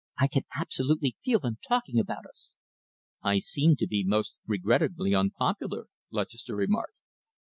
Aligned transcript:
"I 0.17 0.25
can 0.27 0.45
absolutely 0.55 1.15
feel 1.23 1.37
them 1.37 1.59
talking 1.61 1.99
about 1.99 2.25
us." 2.25 2.55
"I 3.21 3.37
seem 3.37 3.75
to 3.75 3.85
be 3.87 4.03
most 4.03 4.33
regrettably 4.47 5.13
unpopular," 5.13 5.89
Lutchester 6.09 6.55
remarked. 6.55 6.95